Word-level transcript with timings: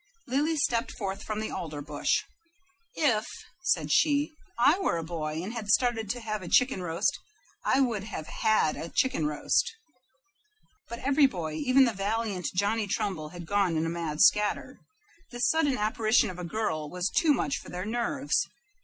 Lily 0.25 0.57
stepped 0.57 0.91
forth 0.93 1.21
from 1.21 1.39
the 1.39 1.51
alder 1.51 1.79
bush. 1.83 2.23
"If," 2.95 3.27
said 3.61 3.91
she, 3.93 4.31
"I 4.57 4.79
were 4.79 4.97
a 4.97 5.03
boy, 5.03 5.43
and 5.43 5.53
had 5.53 5.67
started 5.67 6.09
to 6.09 6.21
have 6.21 6.41
a 6.41 6.47
chicken 6.49 6.81
roast, 6.81 7.19
I 7.63 7.81
would 7.81 8.05
have 8.05 8.25
HAD 8.25 8.77
a 8.77 8.89
chicken 8.89 9.27
roast." 9.27 9.71
But 10.89 10.97
every 11.05 11.27
boy, 11.27 11.53
even 11.53 11.83
the 11.85 11.93
valiant 11.93 12.47
Johnny 12.55 12.87
Trumbull, 12.87 13.29
was 13.29 13.43
gone 13.43 13.77
in 13.77 13.85
a 13.85 13.89
mad 13.89 14.21
scutter. 14.21 14.79
This 15.29 15.47
sudden 15.47 15.77
apparition 15.77 16.31
of 16.31 16.39
a 16.39 16.43
girl 16.43 16.89
was 16.89 17.07
too 17.15 17.31
much 17.31 17.57
for 17.57 17.69
their 17.69 17.85
nerves. 17.85 18.49